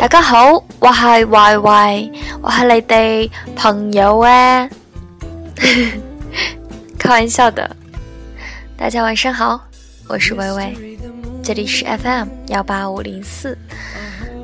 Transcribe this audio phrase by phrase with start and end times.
[0.00, 4.66] 大家好，我係維維，我系你哋朋友啊，
[6.98, 7.70] 开玩笑的。
[8.78, 9.60] 大家晚上好，
[10.08, 10.98] 我是維維，
[11.42, 13.58] 這裡是 FM 幺八五零四。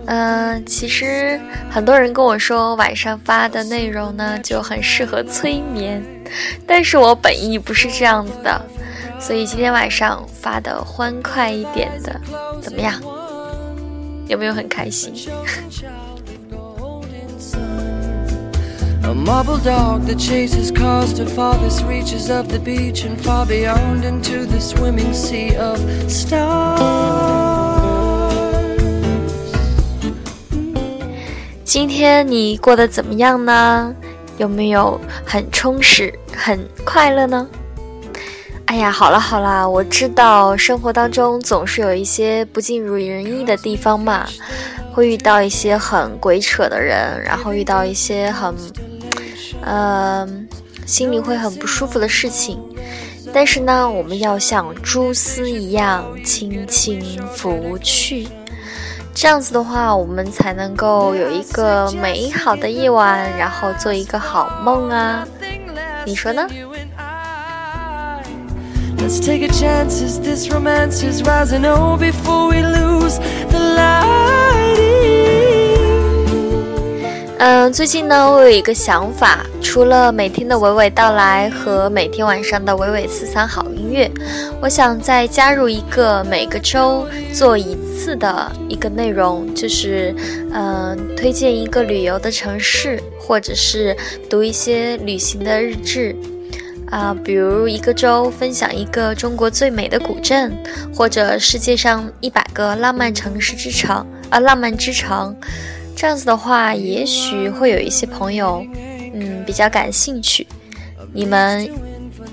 [0.04, 6.04] 嗯，其实很多人跟我说晚上发的内容呢就很适合催眠，
[6.66, 8.60] 但是我本意不是这样子的，
[9.18, 12.20] 所以今天晚上发的欢快一点的，
[12.60, 13.00] 怎么样？
[14.26, 15.14] 有没有很开心？
[31.64, 33.94] 今天你过得怎么样呢？
[34.38, 37.48] 有没有很充实、很快乐呢？
[38.66, 44.26] 哎呀，好了好了，我知道生活当中总是有一些不尽如人意的地方嘛，
[44.92, 48.54] 会遇到一些很鬼扯的人，然后遇到一些很，
[49.62, 50.28] 呃，
[50.84, 52.60] 心里会很不舒服的事情。
[53.32, 58.26] 但是呢，我们要像蛛丝一样轻轻拂去，
[59.14, 65.26] 这样子的话，我们才能够有一个美好的夜晚，然后做一个好梦啊。
[66.04, 66.46] 你说呢？
[68.98, 71.64] Let's take a chance as this romance is rising.
[71.64, 73.18] Oh, before we lose
[73.50, 74.16] the light.
[77.38, 84.10] 嗯，最近呢，我有一个想法，除了每天的娓娓道来和每天晚上的娓娓四三好音乐，
[84.60, 90.14] 我想再加入一个每个周做一次的一个内容，就是，
[90.52, 93.94] 嗯，推荐一个旅游的城市，或者是
[94.30, 96.16] 读一些旅行的日志，
[96.90, 100.56] 啊、比如一个州分享一个中国最美的古镇，
[100.94, 105.36] 或者世界上一百个浪漫城市之城，啊、浪漫之城，
[105.96, 108.64] 这样子的话，也许会有一些朋友，
[109.12, 110.46] 嗯，比较感兴趣，
[111.12, 111.68] 你们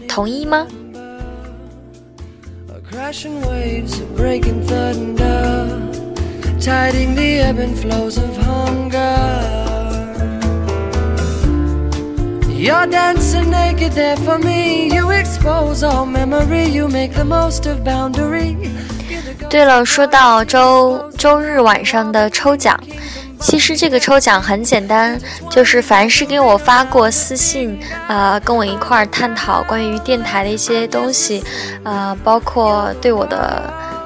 [0.07, 0.67] 同意吗？
[12.63, 14.87] You're dancing naked there for me.
[14.87, 16.69] You expose all memory.
[16.69, 18.55] You make the most of boundary.
[19.49, 22.79] 对了，说到周周日晚上的抽奖，
[23.37, 25.19] 其实这个抽奖很简单，
[25.51, 31.43] 就是凡是给我发过私信，呃，跟我一块儿探讨关于电台的一些东西，
[32.23, 33.61] 包括对我的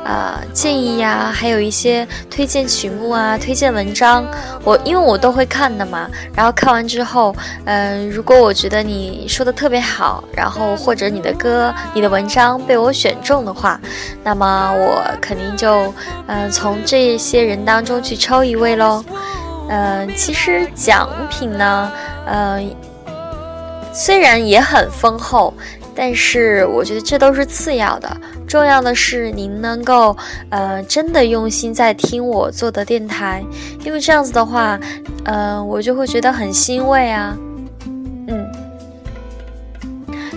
[0.07, 4.25] 呃，建议呀、啊，還有一些推荐曲目啊，推荐文章，
[4.63, 6.09] 我因为我都会看的嘛。
[6.33, 7.35] 然后看完之后，
[7.65, 13.77] 嗯、如果我觉得你说的特别好，然后或者你的歌、你的文章被我选中的话，
[14.23, 15.93] 那么我肯定就，
[16.27, 19.03] 嗯、呃，從這些人当中去抽一位喽。
[19.67, 21.91] 嗯、其实奖品呢，
[22.27, 23.13] 嗯、呃，
[23.93, 25.53] 雖然也很丰厚。
[25.99, 28.15] 但是我觉得这都是次要的，
[28.47, 30.15] 重要的是您能够，
[30.51, 33.43] 呃，真的用心在听我做的电台，
[33.83, 34.79] 因为这样子的话，
[35.25, 37.35] 呃，我就会觉得很欣慰啊，
[38.27, 38.47] 嗯，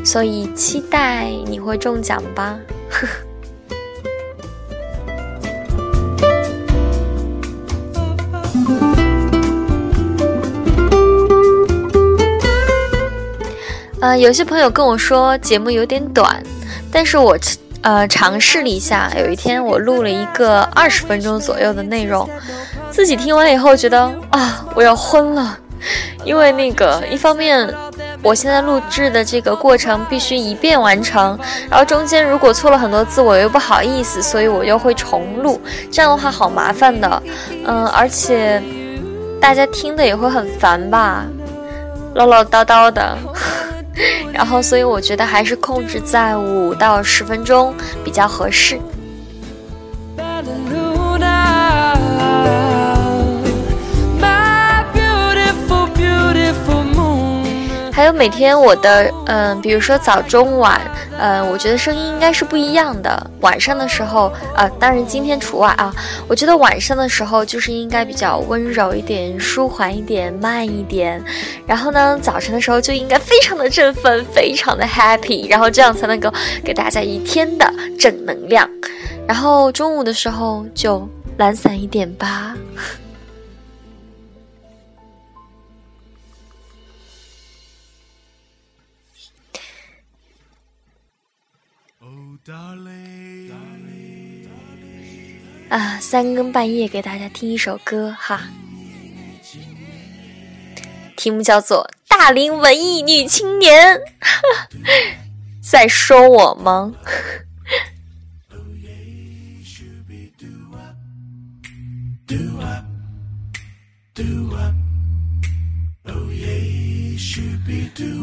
[0.02, 2.58] 所以期待你会中奖吧。
[2.88, 3.29] 呵 呵
[14.00, 16.42] 呃，有些朋友跟我说节目有点短，
[16.90, 17.36] 但是我
[17.82, 22.28] 呃尝试了一下，有一天我录了一个二十分钟左右的内容，
[22.90, 25.58] 自己听完以后觉得啊，我要昏了，
[26.24, 27.68] 因为那个一方面
[28.22, 35.60] 我现在录制的这个过程必须一遍完成，然后中间如果错了很多字，我又不好意思，所以我又会重录，
[35.92, 37.22] 这样的话好麻烦的，
[37.66, 38.62] 嗯，而且
[39.42, 41.26] 大家听的也会很烦吧，
[42.14, 43.14] 唠唠叨叨的。
[44.32, 48.80] 然后，所以我觉得还是控制在五到十分钟比较合适。
[58.00, 60.80] 还有每天我的嗯，比如说早中晚，
[61.18, 63.30] 嗯，我觉得声音应该是不一样的。
[63.42, 65.94] 晚上的时候，啊，当然今天除外啊。
[66.26, 71.22] 我觉得晚上的时候就是应该比较温柔一点、舒缓一点、慢一点。
[71.66, 76.32] 然后呢，早晨的时候就应该非常的振奋、非常的 happy，然后这样才能够
[76.64, 78.66] 给大家一天的正能量。
[79.28, 81.06] 然后中午的时候就
[81.36, 82.56] 懒散一点吧。
[95.68, 98.42] 啊三更半夜给大家听一首歌哈。
[101.16, 104.00] 题目叫做大龄文艺女青年。
[105.60, 106.92] 在说我吗？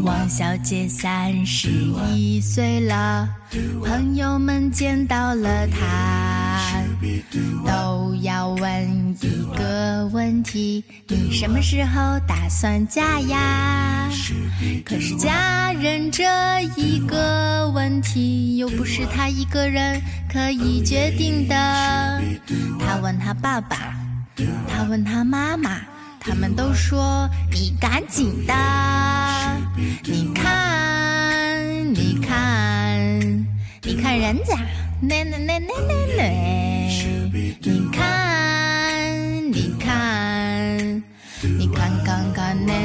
[0.03, 1.69] 王小姐三十
[2.13, 3.27] 一岁了，
[3.83, 6.83] 朋友们见到了她，
[7.65, 14.09] 都要问一个问题：你什么时候打算嫁呀？
[14.85, 16.23] 可是嫁人这
[16.75, 20.01] 一个问题，又不是她一个人
[20.31, 21.55] 可以决定的。
[22.79, 23.95] 她问她爸爸，
[24.67, 25.81] 她问她妈妈。
[26.27, 28.53] 他们都说你赶紧的，
[30.03, 33.45] 你看，你看，
[33.81, 34.57] 你看人家，
[34.99, 36.23] 那那那那那那，
[37.61, 41.01] 你看，你看，
[41.57, 42.76] 你看看看那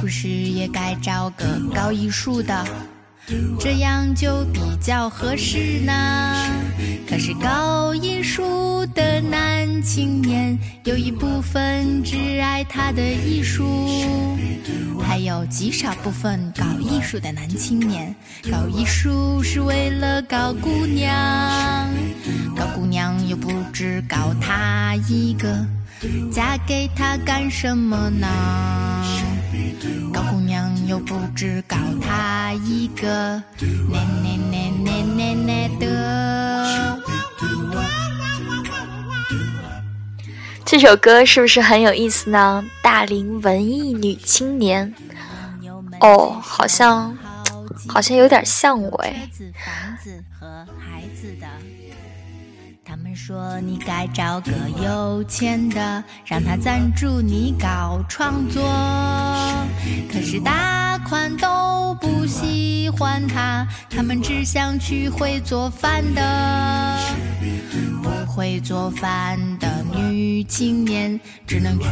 [0.00, 1.44] 不是也该找个
[1.74, 2.64] 搞艺术的，
[3.58, 5.92] 这样就比较合适呢？
[7.06, 14.38] 可是搞艺术的男青年有一部分只爱他的艺术，
[15.02, 18.14] 还有极少部分搞艺术的男青年
[18.50, 21.88] 搞艺术是为了搞姑娘。
[22.56, 25.66] 搞姑娘又不只搞他一个，
[26.32, 28.26] 嫁给他干什么呢？
[30.12, 33.42] 搞姑娘又不只搞他一个，
[33.90, 36.98] 那那那那那那的。
[40.64, 42.64] 这首歌是不是很有意思呢？
[42.80, 44.94] 大龄文艺女青年，
[46.00, 47.16] 哦，好像
[47.88, 49.28] 好像有点像我哎。
[52.84, 58.62] 他们说你该找个有钱的，让他赞助你搞创作。
[60.12, 66.98] 可是大款都不喜欢他，他们只想娶会做饭的。
[68.02, 71.86] 不会做饭的女青年，只能去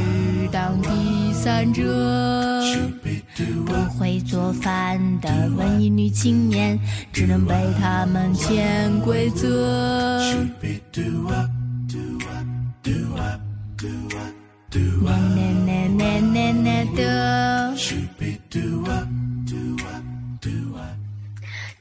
[0.50, 1.82] 当第三者。
[3.67, 6.79] 不会做饭的文艺女青年，
[7.12, 10.20] 只能被他们潜规则。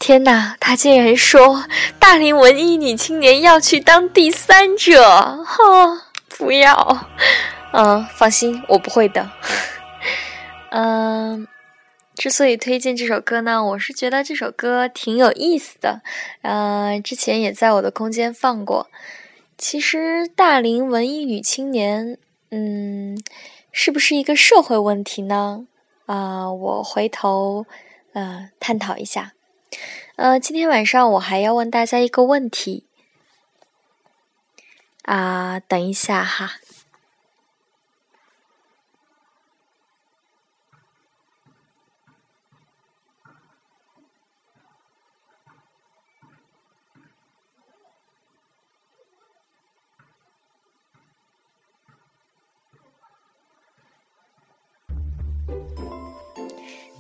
[0.07, 1.65] 天哪，他竟然说
[1.99, 5.03] 大龄文艺女青年要去当第三者！
[5.43, 7.09] 哈，不要，
[7.73, 9.29] 嗯，放心，我不会的。
[10.71, 11.45] 嗯，
[12.15, 16.01] 之所以推荐这首歌呢，我是觉得这首歌挺有意思的。
[16.41, 18.89] 呃，之前也在我的空间放过。
[19.57, 22.17] 其实，大龄文艺女青年，
[22.51, 23.21] 嗯，
[23.73, 25.67] 是不是一个社会问题呢？
[26.05, 27.65] 啊，我回头
[28.13, 29.33] 呃探讨一下。
[30.15, 32.85] 呃，今天晚上我还要问大家一个问题。
[35.03, 36.59] 啊，等一下哈。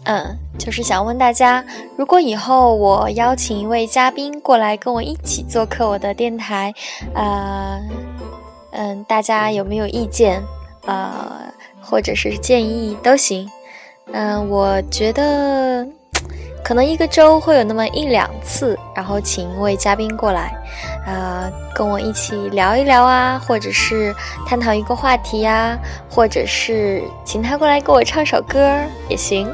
[0.09, 1.63] 嗯，就是想问大家，
[1.95, 6.73] 如果以后我邀请一位嘉宾过来跟我一起做客我的电台，
[7.13, 7.79] 呃，
[8.71, 10.43] 嗯，大家有没有意见？
[10.85, 13.49] 呃，或者是建议都行。
[14.13, 15.85] 嗯，我觉得
[16.63, 20.53] 可能一个周会有那么一两次，然后请一位嘉宾过来，
[21.05, 25.77] 呃，跟我一起聊一聊啊，或者是探讨一个话题呀，
[26.09, 29.47] 或者是请他过来给我唱首歌也行。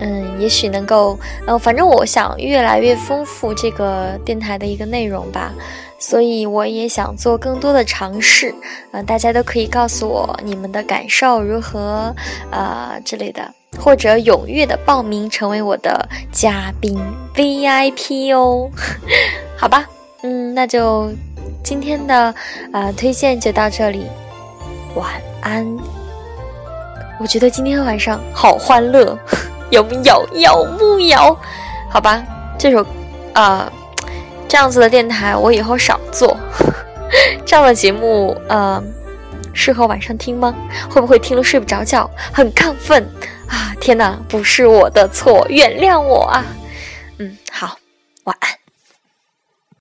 [0.00, 5.52] 嗯，也许能够，呃，反正我想越来越丰富这个电台的一个内容吧，
[5.98, 8.54] 所以我也想做更多的尝试，
[8.92, 12.14] 嗯，大家都可以告诉我你们的感受如何，
[12.50, 13.48] 呃之类的，
[13.78, 16.98] 或者踊跃的报名成为我的嘉宾
[17.34, 18.70] VIP 哦，
[19.56, 19.88] 好吧，
[20.22, 21.10] 嗯，那就
[21.62, 22.34] 今天的
[22.72, 24.06] 呃推荐就到这里，
[24.96, 25.08] 晚
[25.40, 25.66] 安。
[27.20, 29.16] 我觉得今天晚上好欢乐，
[29.74, 30.28] 有木有？
[30.34, 31.36] 有木有？
[31.90, 32.22] 好吧，
[32.56, 32.86] 这首，
[33.34, 33.70] 呃，
[34.48, 36.36] 这样子的电台我以后少做，
[37.44, 38.82] 这样的节目，呃，
[39.52, 40.54] 适合晚上听吗？
[40.88, 43.02] 会不会听了睡不着觉，很亢奋
[43.48, 43.74] 啊？
[43.80, 46.44] 天哪，不是我的错，原谅我啊！
[47.18, 47.76] 嗯，好，
[48.24, 48.63] 晚安。